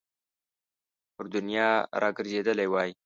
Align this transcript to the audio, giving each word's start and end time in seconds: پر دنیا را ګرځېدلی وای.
پر 1.15 1.25
دنیا 1.35 1.69
را 2.01 2.09
ګرځېدلی 2.17 2.67
وای. 2.69 2.91